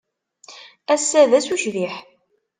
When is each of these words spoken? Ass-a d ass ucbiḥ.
Ass-a 0.93 1.21
d 1.29 1.31
ass 1.37 1.47
ucbiḥ. 1.53 1.93